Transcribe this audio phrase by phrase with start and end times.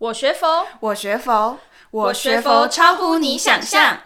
[0.00, 1.58] 我学佛，我学佛，
[1.90, 4.00] 我学佛超乎你想象。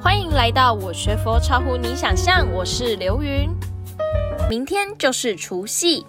[0.00, 3.50] 欢迎来到我学佛超乎你想象，我是刘云。
[4.48, 6.06] 明天就是除夕，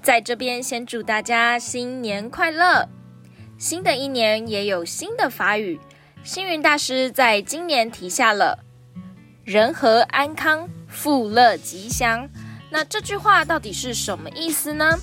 [0.00, 2.88] 在这边先祝大家新年快乐。
[3.58, 5.78] 新的一年也有新的法语，
[6.24, 8.60] 星云大师在今年提下了
[9.44, 10.66] “人和安康”。
[10.88, 12.28] 富乐吉祥，
[12.70, 14.98] 那这句话到底是什么意思呢？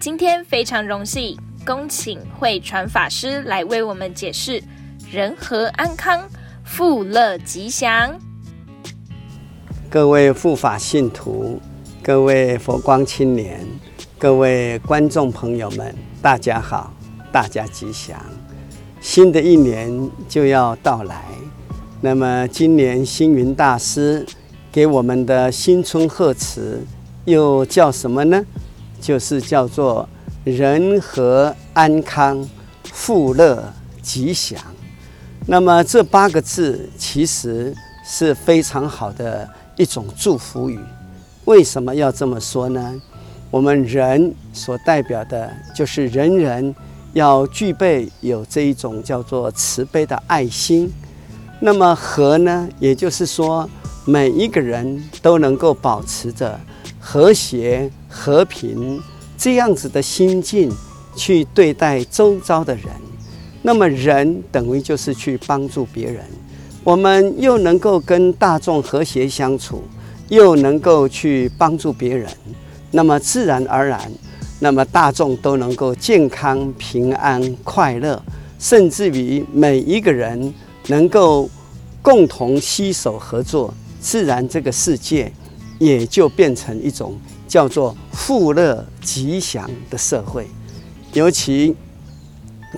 [0.00, 4.62] 今天非常荣幸，恭请慧传法师来为我们解释
[5.12, 6.28] “人和安康，
[6.64, 8.18] 富乐吉祥”。
[9.88, 11.60] 各位护法信徒，
[12.02, 13.64] 各位佛光青年，
[14.18, 16.92] 各位观众朋友们，大家好，
[17.30, 18.18] 大家吉祥！
[19.00, 21.22] 新的一年就要到来，
[22.00, 24.26] 那么今年星云大师。
[24.76, 26.78] 给我们的新春贺词
[27.24, 28.44] 又叫什么呢？
[29.00, 30.06] 就是叫做
[30.44, 32.46] “人和安康，
[32.92, 34.60] 富乐吉祥”。
[35.48, 40.78] 那么这八个字其实是非常好的一种祝福语。
[41.46, 43.00] 为什么要这么说呢？
[43.50, 46.74] 我们人所代表的就是人人
[47.14, 50.92] 要具备有这一种叫做慈悲的爱心。
[51.60, 53.66] 那么和呢，也就是说。
[54.08, 56.58] 每一个人都能够保持着
[57.00, 59.02] 和谐、和平
[59.36, 60.70] 这样子的心境
[61.16, 62.84] 去对待周遭的人，
[63.62, 66.22] 那么人等于就是去帮助别人。
[66.84, 69.82] 我们又能够跟大众和谐相处，
[70.28, 72.30] 又能够去帮助别人，
[72.92, 74.00] 那么自然而然，
[74.60, 78.22] 那么大众都能够健康、平安、快乐，
[78.60, 80.54] 甚至于每一个人
[80.86, 81.50] 能够
[82.00, 83.74] 共同携手合作。
[84.00, 85.32] 自然，这个世界
[85.78, 90.46] 也就变成一种叫做富乐吉祥的社会。
[91.12, 91.74] 尤其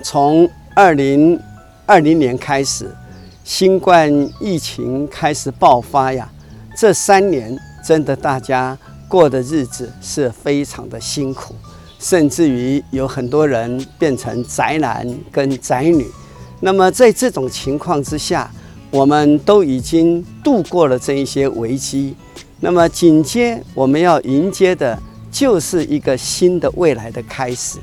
[0.03, 1.39] 从二零
[1.85, 2.89] 二零年开始，
[3.43, 6.29] 新冠疫情开始爆发呀，
[6.77, 8.77] 这三年真的大家
[9.07, 11.55] 过的日子是非常的辛苦，
[11.99, 16.07] 甚至于有很多人变成宅男跟宅女。
[16.61, 18.51] 那么在这种情况之下，
[18.91, 22.15] 我们都已经度过了这一些危机，
[22.59, 24.97] 那么紧接我们要迎接的
[25.31, 27.77] 就是一个新的未来的开始。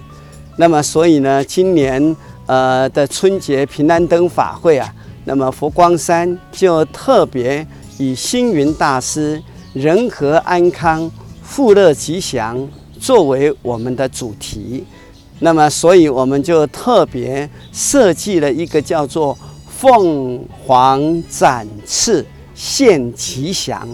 [0.57, 4.93] 那么所以呢，今年呃的春节平安灯法会啊，
[5.25, 7.65] 那么佛光山就特别
[7.99, 9.41] 以星云大师
[9.75, 11.09] “人和安康，
[11.41, 12.69] 富乐吉祥”
[12.99, 14.85] 作为我们的主题。
[15.39, 19.39] 那么所以我们就特别设计了一个叫做。
[19.79, 23.87] 凤凰展翅献吉祥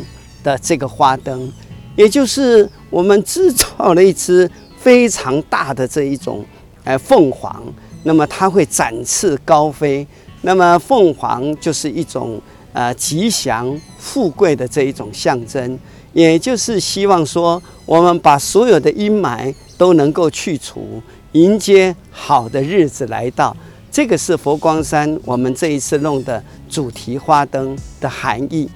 [0.45, 1.53] 的这个花灯，
[1.97, 4.49] 也就是我们制造了一只
[4.79, 6.45] 非常大的这一种
[6.85, 7.61] 呃凤凰，
[8.05, 10.07] 那么它会展翅高飞，
[10.43, 12.41] 那么凤凰就是一种
[12.73, 15.77] 呃吉祥富贵的这一种象征，
[16.13, 23.57] 也就是希望说我们把所有的阴霾都能够去除，迎接好的日子来到。
[23.93, 28.67] 这个是佛光山我们这一次弄的主题花灯的含义。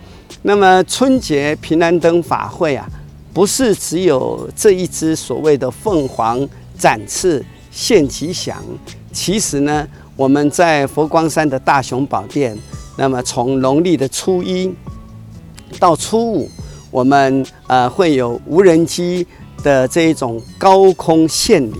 [0.42, 2.86] 那么春节平安灯法会啊，
[3.32, 8.62] 不是只有这一只所谓的凤凰展翅献吉祥。
[9.10, 12.54] 其实呢，我们在佛光山的大雄宝殿，
[12.98, 14.70] 那么从农历的初一
[15.80, 16.50] 到初五，
[16.90, 19.26] 我们呃会有无人机
[19.62, 21.76] 的这一种高空献礼。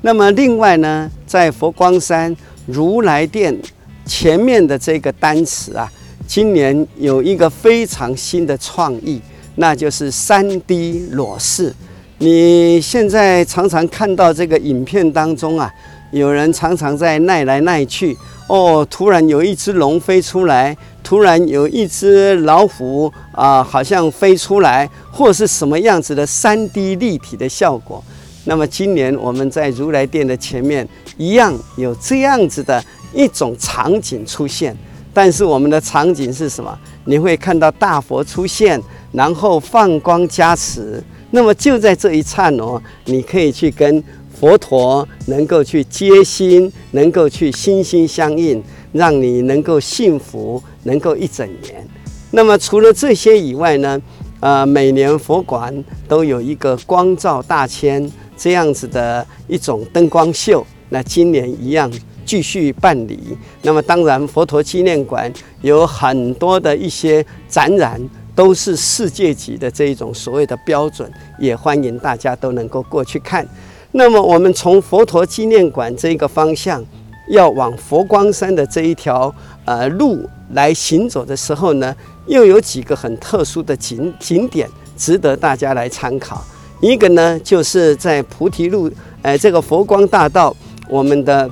[0.00, 2.36] 那么另外呢，在佛光山。
[2.68, 3.58] 如来殿
[4.04, 5.90] 前面的这个单词啊，
[6.26, 9.18] 今年有一个非常新的创意，
[9.56, 11.74] 那就是 3D 裸视。
[12.18, 15.72] 你现在常常看到这个影片当中啊，
[16.10, 18.14] 有人常常在耐来耐去，
[18.48, 28.04] 哦，突然有一只龙飞出来，突然有一只老虎啊，好像飞出来，或是什么样子的 3D 立体的效果。
[28.44, 30.86] 那么今年我们在如来殿的前面
[31.18, 32.82] 一样有这样子的
[33.12, 34.74] 一种场景出现，
[35.12, 36.78] 但是我们的场景是什么？
[37.04, 38.80] 你会看到大佛出现，
[39.12, 41.02] 然后放光加持。
[41.30, 44.02] 那么就在这一刹那，你可以去跟
[44.40, 48.62] 佛陀能够去接心，能够去心心相印，
[48.92, 51.86] 让你能够幸福，能够一整年。
[52.30, 54.00] 那么除了这些以外呢，
[54.40, 58.10] 呃，每年佛馆都有一个光照大千。
[58.40, 61.90] 这样子的一种灯光秀，那今年一样
[62.24, 63.36] 继续办理。
[63.62, 65.32] 那么当然，佛陀纪念馆
[65.62, 68.00] 有很多的一些展览，
[68.34, 73.46] 都是世界级的这一种所谓的标准，也欢迎大家都能够过去看。
[73.92, 76.84] 那么我们从佛陀纪念馆这个方向，
[77.30, 79.34] 要往佛光山的这一条
[79.64, 81.94] 呃路来行走的时候呢，
[82.26, 86.44] 又有几个很特殊的景景点值得大家来参考。
[86.80, 88.90] 一个呢，就是在菩提路，
[89.22, 90.54] 呃，这个佛光大道，
[90.88, 91.50] 我们的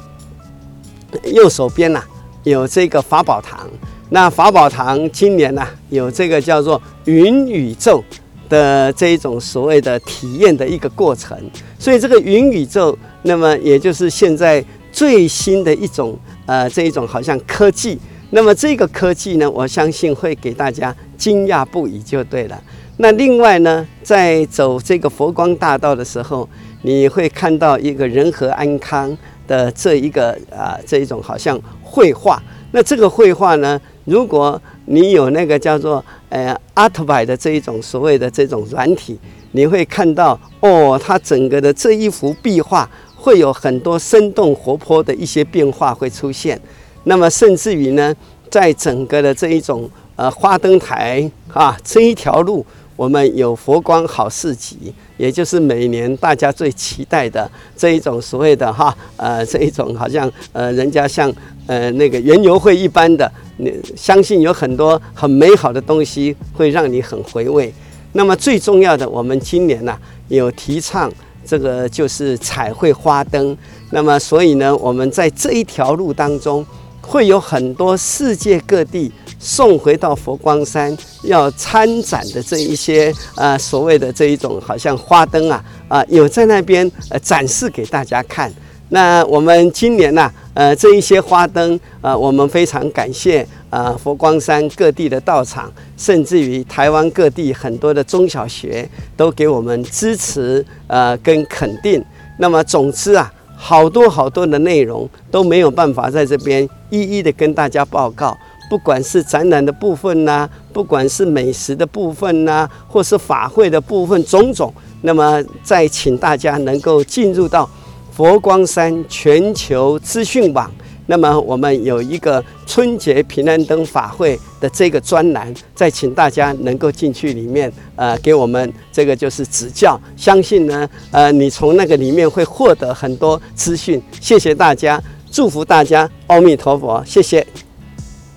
[1.25, 2.03] 右手边呐、
[2.45, 3.69] 有这个法宝堂。
[4.11, 8.03] 那法宝堂今年呢、有这个叫做云宇宙
[8.49, 11.37] 的这一种所谓的体验的一个过程。
[11.79, 16.17] 所以这个云宇宙，那么也就是现在最新的一种
[16.47, 17.99] 呃这一种好像科技。
[18.31, 22.61] 那么这个科技呢，我相信会给大家惊讶不已，就对了。
[22.99, 26.49] 那另外呢，在走这个佛光大道的时候，
[26.81, 29.15] 你会看到一个人和安康
[29.47, 32.43] 的这一个啊这一种好像绘画。
[32.73, 39.19] 那这个绘画呢，如果你有那个叫做呃 Artby 的这一种所谓的这种软体，
[39.53, 46.59] 你会看到哦，它整个的这一幅壁画会有很多生动活泼的一些变化会出现。
[47.05, 48.15] 那么甚至于呢，
[48.51, 52.65] 在整个的这一种呃花灯台啊这一条路。
[52.97, 61.31] 我们有佛光好市集，也就是每年大家最期待的这一种所谓的哈呃这一种好像呃人家像
[61.67, 67.73] 呃那个园游会一般的，你相信有很多很美好的东西会让你很回味。
[68.13, 69.95] 那么最重要的，我们今年呢、
[70.29, 71.13] 有提倡
[71.45, 73.55] 这个就是彩绘花灯。
[73.91, 76.65] 那么所以呢，我们在这一条路当中
[77.03, 79.13] 会有很多世界各地。
[79.39, 88.53] 送回到佛光山要参展的这一些呃所谓的这一种好像花灯啊啊、有在那边呃展示给大家看。
[88.89, 102.05] 那我们今年呢、呃这一些花灯、呃、我们非常感谢啊、呃、佛光山各地的道场，甚至于台湾各地很多的中小学都给我们支持呃跟肯定。
[102.39, 108.37] 那么总之啊好多好多的内容都没有办法在这边一一的跟大家报告。
[108.69, 114.73] 不管是展览的部分呐、不管是美食的部分呐、或是法会的部分，种种，
[115.03, 117.69] 那么再请大家能够进入到
[118.11, 120.71] 佛光山全球资讯网，
[121.07, 134.03] 那么我们有一个春节平安灯法会的这个专栏，再请大家能够进去里面，呃，给我们这个就是指教，相信呢，呃，你从那个里面会获得很多资讯。
[134.21, 137.47] 谢谢大家，祝福大家，阿弥陀佛，谢谢。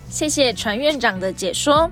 [0.10, 1.90] 谢谢船院长的解说。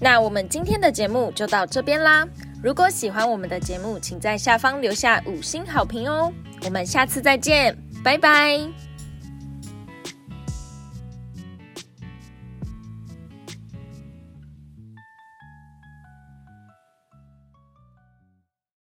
[0.00, 2.26] 那我们今天的节目就到这边啦。
[2.62, 6.32] 如果喜欢我们的节目，请在下方留下五星好评哦。
[6.64, 8.83] 我们下次再见，拜拜。